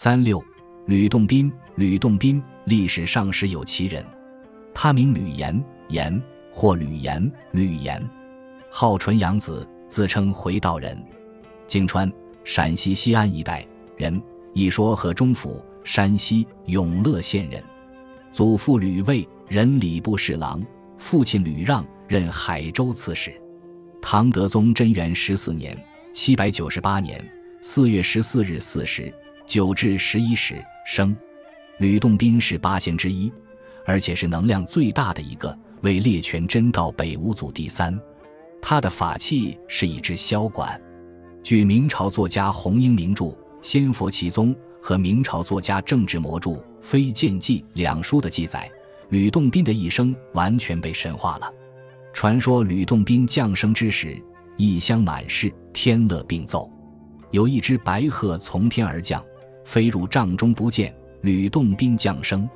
[0.00, 0.40] 三六，
[0.86, 1.52] 吕洞宾。
[1.74, 4.06] 吕洞宾，历史上时有其人，
[4.72, 8.00] 他名吕岩，岩或吕岩、吕岩，
[8.70, 10.96] 号纯阳子，自称回道人，
[11.66, 12.08] 泾川
[12.44, 13.66] （陕西西安一带）
[13.98, 14.22] 人，
[14.54, 17.60] 一说河中府（山西永乐县人），
[18.30, 20.64] 祖父吕卫，任礼部侍郎，
[20.96, 23.34] 父亲吕让，任海州刺史。
[24.00, 25.76] 唐德宗贞元十四年
[26.14, 27.20] （七百九十八年）
[27.60, 29.12] 四月十四日巳时，
[29.48, 31.16] 九至十一时生。
[31.78, 33.32] 吕洞宾是八仙之一，
[33.86, 37.98] 而且是能量最大的一个，为列全真道北五祖第三。
[38.60, 40.78] 他的法器是一支箫管。
[41.42, 43.24] 据明朝作家洪英名著
[43.62, 46.50] 《仙佛奇宗》和明朝作家郑志摩著
[46.82, 48.70] 《飞剑记》两书的记载，
[49.08, 51.50] 吕洞宾的一生完全被神化了。
[52.12, 54.22] 传说吕洞宾降生之时，
[54.58, 56.70] 异香满室，天乐并奏，
[57.30, 59.24] 有一只白鹤从天而降，
[59.68, 60.94] 飞入帐中不见。
[61.20, 62.48] 吕洞宾降生，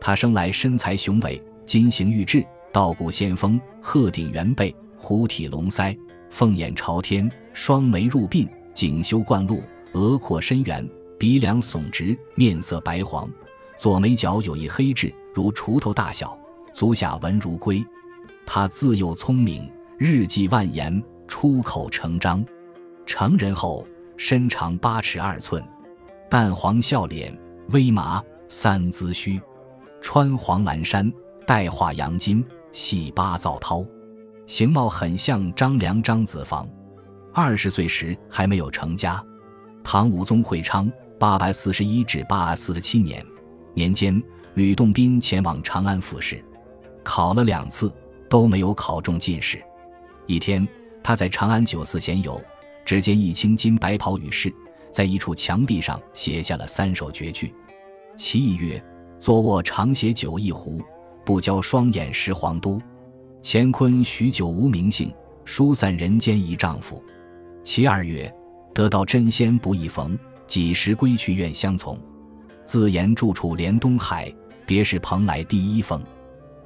[0.00, 5.94] 他生来身材雄伟，金形玉质，道骨仙风，鹤顶圆背，虎体龙腮，
[6.30, 9.60] 凤眼朝天，双眉入鬓，颈修冠露，
[9.92, 13.30] 额阔深圆，鼻梁耸直，面色白黄，
[13.76, 16.38] 左眉角有一黑痣，如锄头大小，
[16.72, 17.84] 足下纹如龟。
[18.46, 22.42] 他自幼聪明，日记万言，出口成章。
[23.04, 25.62] 成人后，身长八尺二寸，
[26.28, 27.36] 淡黄笑脸。
[27.70, 29.40] 微麻三姿须，
[30.00, 31.12] 穿黄蓝衫，
[31.44, 33.84] 带画杨金，系八灶绦，
[34.46, 36.64] 形貌很像张良、张子房。
[37.34, 39.20] 二十岁时还没有成家。
[39.82, 40.88] 唐武宗会昌
[41.18, 43.20] 八百四十一至八百四十七年
[43.74, 44.22] 年间，
[44.54, 46.40] 吕洞宾前往长安复试，
[47.02, 47.92] 考了两次
[48.30, 49.60] 都没有考中进士。
[50.26, 50.66] 一天，
[51.02, 52.40] 他在长安酒肆闲游，
[52.84, 54.54] 只见一青金白袍女士。
[54.90, 57.52] 在一处墙壁上写下了三首绝句，
[58.16, 58.82] 其一曰
[59.20, 60.80] ：“坐卧长携酒一壶，
[61.24, 62.80] 不交双眼识皇都。
[63.42, 65.12] 乾坤许久无名姓，
[65.44, 67.02] 疏散人间一丈夫。”
[67.62, 68.32] 其二曰
[68.72, 71.98] ：“得道真仙不易逢，几时归去愿相从。
[72.64, 74.32] 自言住处连东海，
[74.66, 76.02] 别是蓬莱第一峰。”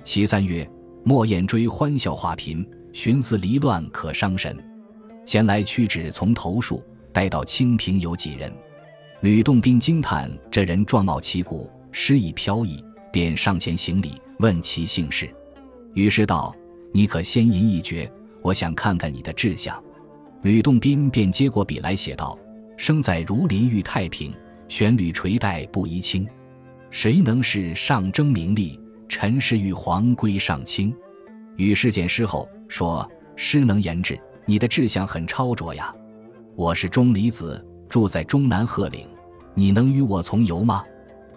[0.04, 0.68] 其三曰
[1.04, 4.56] ：“莫言追欢笑画频，寻思离乱可伤神。
[5.26, 6.82] 闲来屈指从头数。”
[7.12, 8.52] 待到清平有几人？
[9.20, 12.82] 吕洞宾惊叹这人状貌奇古，诗意飘逸，
[13.12, 15.28] 便上前行礼，问其姓氏。
[15.94, 16.54] 于是道
[16.92, 18.10] ：“你可先吟一绝，
[18.42, 19.82] 我想看看你的志向。”
[20.42, 22.38] 吕洞宾便接过笔来写道
[22.78, 24.32] ：“生在儒林遇太平，
[24.68, 26.26] 旋履垂带不移轻。
[26.90, 28.80] 谁能是上争名利？
[29.06, 30.94] 陈氏玉皇归上清。”
[31.56, 33.06] 与世见诗后说
[33.36, 35.94] ：“诗能言志，你的志向很超卓呀。”
[36.60, 39.08] 我是钟离子，住在中南鹤岭，
[39.54, 40.84] 你能与我从游吗？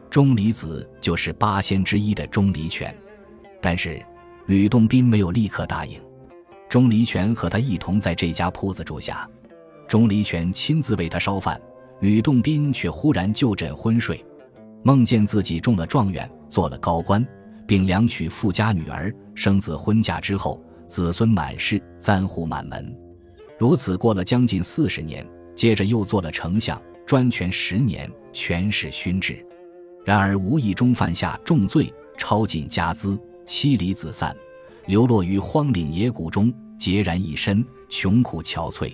[0.10, 2.94] 钟离子就是八仙之一的钟离权，
[3.62, 4.06] 但是
[4.48, 5.98] 吕洞宾没有立刻答应。
[6.68, 9.26] 钟离权和他一同在这家铺子住下，
[9.88, 11.58] 钟离权亲自为他烧饭，
[12.02, 14.22] 吕洞宾却忽然就枕昏睡，
[14.84, 17.26] 梦见自己中了状元，做了高官，
[17.66, 22.94] 并两娶富家女儿，生子婚嫁之后，子孙满室，簪笏满门。
[23.60, 25.26] 如此过了将近四十年，
[25.56, 29.46] 接着又做了丞相，专权十年，权势熏制。
[30.04, 34.36] 然而无意中犯下重罪，抄尽家资，妻离子散，
[34.88, 38.92] 流落于荒岭野谷中，孑然一身，穷苦憔悴。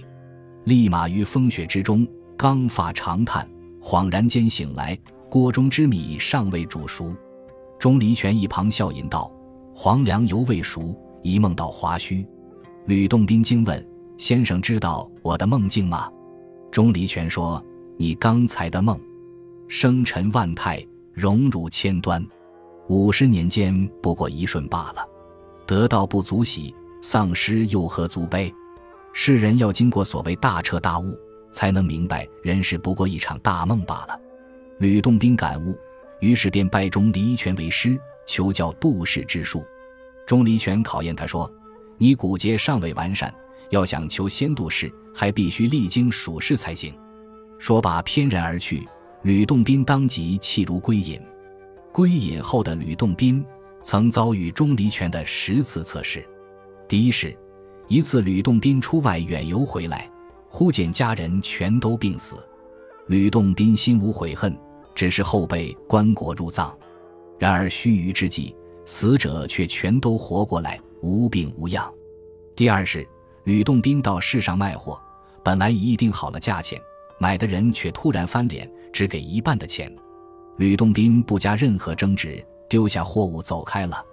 [0.66, 3.50] 立马于风雪之中，刚发长叹，
[3.82, 4.96] 恍然间醒来，
[5.32, 7.16] 锅中之米尚未煮熟。
[7.80, 9.32] 钟离权一旁笑吟道
[9.74, 10.94] ：“黄粱犹未熟，
[11.24, 12.24] 一梦到华胥。”
[12.86, 13.89] 吕洞宾惊问。
[14.20, 16.12] 先生知道我的梦境吗？
[16.70, 17.66] 钟离权说
[17.96, 19.00] ：“你刚才的梦，
[19.70, 22.22] 生辰万态，荣辱千端，
[22.90, 25.08] 五十年间不过一瞬罢了。
[25.66, 28.54] 得道不足喜，丧失又何足悲？
[29.14, 31.18] 世人要经过所谓大彻大悟，
[31.50, 34.20] 才能明白人世不过一场大梦罢了。”
[34.80, 35.74] 吕洞宾感悟，
[36.20, 39.64] 于是便拜钟离权为师，求教度世之术。
[40.28, 41.50] 钟离权考验他说
[41.98, 43.34] ：“你骨节尚未完善。”
[43.70, 46.94] 要想求仙度世，还必须历经蜀世才行。
[47.58, 48.88] 说罢，翩然而去。
[49.24, 51.20] 吕洞宾当即弃如归隐。
[51.92, 53.46] 归隐后的吕洞宾，
[53.84, 56.26] 曾遭遇钟离权的十次测试。
[56.88, 57.38] 第一是，
[57.90, 60.10] 一次吕洞宾出外远游回来，
[60.48, 62.38] 忽见家人全都病死。
[63.08, 64.58] 吕洞宾心无悔恨，
[64.96, 66.74] 只是后被棺椁入葬。
[67.38, 68.56] 然而须臾之际，
[68.86, 71.94] 死者却全都活过来，无病无恙。
[72.56, 73.06] 第二是。
[73.50, 75.02] 吕洞宾到市上卖货，
[75.44, 76.80] 本来已议定好了价钱，
[77.18, 79.92] 买的人却突然翻脸，只给一半的钱。
[80.58, 84.06] 吕洞宾不加任何争执，丢下货物走开了。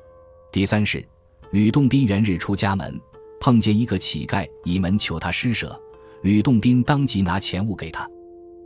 [0.50, 1.06] 第三是，
[1.50, 2.98] 吕洞宾元日出家门，
[3.38, 5.78] 碰见一个乞丐倚门求他施舍，
[6.22, 8.08] 吕洞宾当即拿钱物给他。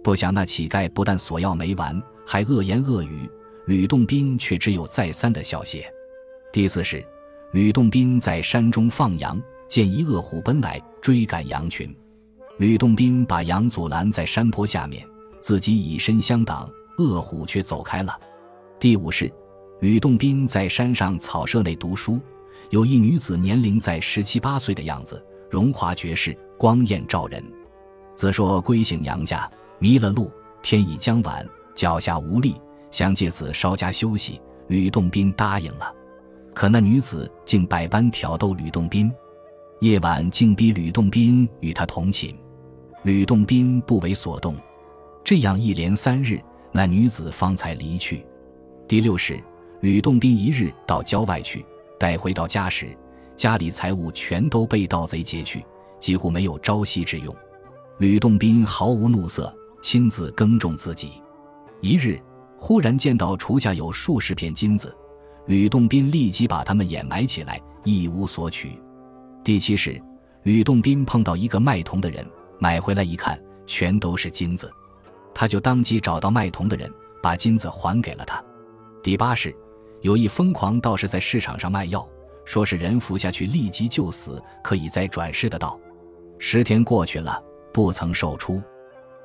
[0.05, 3.29] 不想那乞丐不但索要没完，还恶言恶语，
[3.67, 5.93] 吕洞宾却只有再三的笑谢。
[6.53, 7.05] 第四是，
[7.55, 11.95] 吕洞宾在山中放羊，见一恶虎奔来，追赶羊群，
[12.59, 15.07] 吕洞宾把羊阻拦在山坡下面，
[15.41, 16.69] 自己以身相挡。
[16.99, 18.19] 恶虎却走开了。
[18.81, 19.33] 第五是，
[19.79, 22.19] 吕洞宾在山上草舍内读书，
[22.71, 27.41] 有一女子年龄在十七八岁的样子，荣华绝世，光艳照人。
[28.17, 30.33] 自说归省娘家，迷了路，
[30.63, 34.41] 天已将晚，脚下无力，想借此稍加休息。
[34.67, 35.95] 吕洞宾答应了。
[36.53, 39.11] 可那女子竟百般挑逗吕洞宾，
[39.81, 42.37] 夜晚竟逼吕洞宾与他同寝，
[43.03, 44.55] 吕洞宾不为所动。
[45.25, 46.41] 这样一连三日。
[46.73, 48.25] 那女子方才离去。
[48.87, 49.43] 第六是，
[49.81, 51.67] 吕洞宾一日到郊外去，
[51.99, 52.97] 待回到家时，
[53.35, 55.65] 家里财物全都被盗贼劫去，
[55.99, 57.35] 几乎没有朝夕之用。
[57.99, 59.53] 吕洞宾毫无怒色，
[59.83, 61.15] 亲自耕种自己。
[61.81, 62.21] 一日，
[62.57, 64.97] 忽然见到厨下有数十片金子，
[65.47, 68.79] 吕洞宾立即把它们掩埋起来，一无所取。
[69.43, 70.01] 第七是，
[70.43, 72.27] 吕洞宾碰到一个卖铜的人，
[72.59, 74.71] 买回来一看，全都是金子。
[75.35, 76.93] 他就当即找到卖铜的人，
[77.23, 78.43] 把金子还给了他。
[79.03, 79.55] 第八是，
[80.03, 82.07] 有一疯狂道士在市场上卖药，
[82.45, 85.81] 说是人服下去立即就死，可以再转世的道。
[86.39, 88.63] 十天过去了，不曾售出。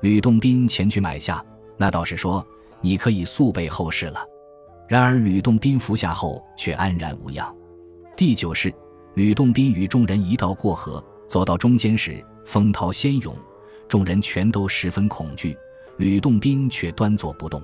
[0.00, 1.44] 吕洞宾前去买下，
[1.76, 2.46] 那道士说
[2.80, 4.24] ：“你可以速备后事了。”
[4.88, 7.54] 然而吕洞宾服下后却安然无恙。
[8.16, 8.72] 第九是，
[9.16, 13.34] 吕洞宾与众人一道过河，走到中间时，风涛汹涌，
[13.88, 15.56] 众人全都十分恐惧。
[15.96, 17.62] 吕洞宾却端坐不动。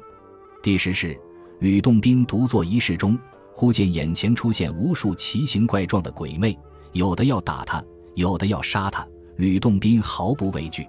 [0.62, 1.14] 第十是，
[1.58, 3.19] 吕洞宾独坐一室中，
[3.52, 6.58] 忽见眼前出现无数奇形怪状的鬼魅，
[6.93, 7.84] 有的要打他，
[8.14, 9.06] 有的要杀他。
[9.37, 10.88] 吕洞宾毫不畏惧。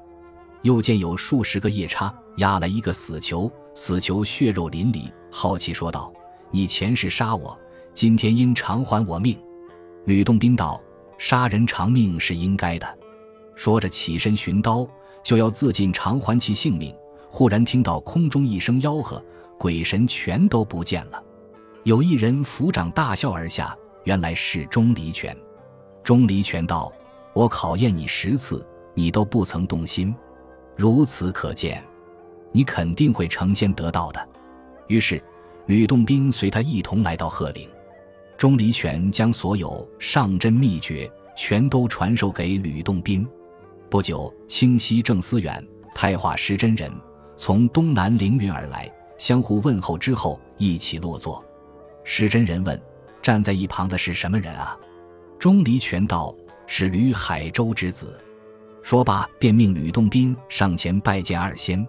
[0.62, 6.10] 又见有数十个夜叉压来一个死囚，死囚血肉淋漓，好奇说道
[6.52, 7.60] ：“你前世杀我，
[7.94, 9.38] 今天应偿还我命。”
[10.06, 10.82] 吕洞宾道
[11.18, 12.98] ：“杀人偿命是应该的。”
[13.56, 14.88] 说着起身寻刀，
[15.24, 16.94] 就要自尽偿还其性命。
[17.30, 19.24] 忽然听到空中一声吆喝，
[19.58, 21.24] 鬼神全都不见了。
[21.84, 25.36] 有一人抚掌大笑而下，原来是钟离权。
[26.04, 26.92] 钟离权道
[27.34, 30.14] ：“我考验你十次，你都不曾动心，
[30.76, 31.84] 如此可见，
[32.52, 34.30] 你肯定会成仙得道的。”
[34.88, 35.24] 于是，
[35.66, 37.70] 吕洞宾随他一同来到鹤岭。
[38.44, 43.26] 钟离权将所有上真秘诀全都传授给吕洞宾。
[43.90, 46.92] 不久，清溪正思远、太化石真人。
[47.38, 51.42] 从东南凌云而来，相互问候之后，一起落座。
[52.04, 52.78] 石真人问
[53.24, 54.78] ：“站在一旁的是什么人啊？”
[55.40, 56.36] 钟离权道
[56.68, 58.20] ：“是吕海州之子。”
[58.84, 61.88] 说罢，便命吕洞宾上前拜见二仙。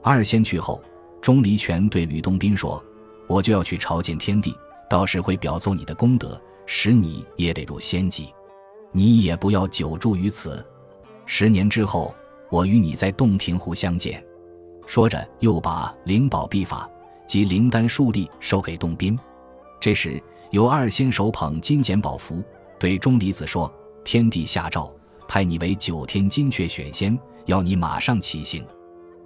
[0.00, 0.80] 二仙去后，
[1.20, 2.80] 钟离权对吕洞宾说
[3.26, 4.54] ：“我就要去朝见天地，
[4.88, 8.32] 到时会表奏你的功德，使你也得入仙籍。
[8.92, 10.64] 你也不要久住于此。
[11.26, 12.14] 十年之后，
[12.50, 14.24] 我与你在洞庭湖相见。”
[14.86, 16.88] 说着，又把灵宝秘法
[17.26, 19.18] 及灵丹数粒授给洞宾。
[19.78, 22.42] 这时，有二仙手捧金简宝符，
[22.78, 23.70] 对钟离子说
[24.02, 24.90] ：“天帝下诏，
[25.28, 28.64] 派你为九天金阙选仙，要你马上起行。”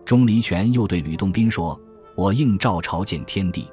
[0.05, 1.81] 钟离权又对吕洞宾说
[2.17, 3.69] ：“我应召朝见天帝，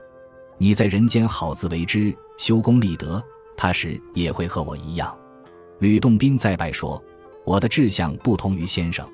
[0.60, 3.24] 你在人间好自为之，修功立德，
[3.58, 5.18] 他时也会和我一样。”
[5.80, 7.02] 吕洞宾再拜说
[7.46, 9.08] ：“我的志向不同于先生。”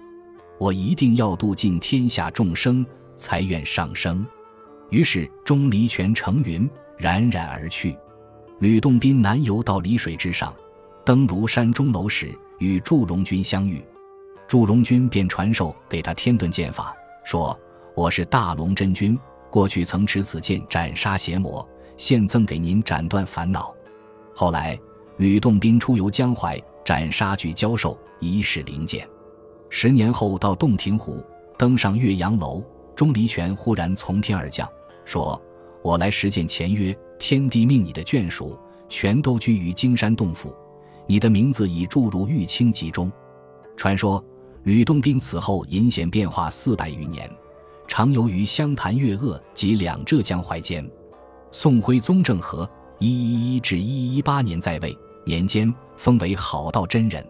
[0.58, 2.86] 我一定要度尽天下众生，
[3.16, 4.26] 才愿上升。
[4.90, 7.96] 于是钟离权乘云冉冉而去。
[8.60, 10.54] 吕洞宾南游到离水之上，
[11.04, 13.84] 登庐山钟楼时，与祝融君相遇。
[14.48, 17.60] 祝融君便传授给他天遁剑法，说
[17.94, 19.20] ：“我是大龙真君，
[19.56, 23.74] 过去曾持此剑斩杀邪魔，现赠给您斩断烦恼。”
[24.36, 24.78] 后来
[25.16, 29.08] 吕洞宾出游江淮，斩杀巨蛟兽，遗世灵剑。
[29.70, 31.24] 十年后，到洞庭湖，
[31.58, 32.62] 登上岳阳楼，
[32.98, 34.70] 钟离权忽然从天而降，
[35.06, 35.42] 说
[35.82, 38.60] ：“我来实践前约，天地命你的眷属
[38.90, 40.54] 全都居于金山洞府，
[41.08, 43.10] 你的名字已注入玉清集中。”
[43.78, 44.22] 传说
[44.64, 47.32] 吕洞宾此后隐显变化四百余年，
[47.88, 50.88] 常游于湘潭、岳鄂及两浙江淮间。
[51.52, 57.26] 宋徽宗政和一一一至一一八年在位年间，封为好道真人。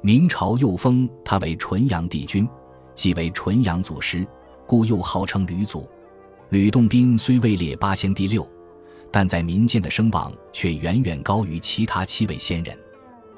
[0.00, 2.48] 明朝又封他为纯阳帝君，
[2.94, 4.26] 即为纯阳祖师。
[4.66, 5.88] 故又号称吕祖。
[6.48, 8.46] 吕洞宾虽位列八仙第六，
[9.12, 12.76] 但在民间的声望却远远高于其他七位仙人。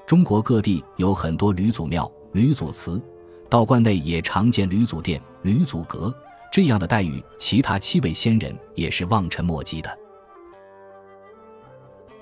[0.06, 3.02] 中国各地有很多吕祖庙、吕祖祠，
[3.50, 6.14] 道观内也常见吕祖殿、吕祖阁
[6.50, 9.98] 这样的待遇，其他七位仙人也是望尘莫及的。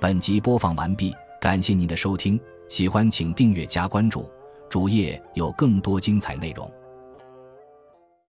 [0.01, 4.29] 本集播放完毕，感谢您的收听，喜欢请订阅加关注，
[4.69, 6.71] 主页有更多精彩内容。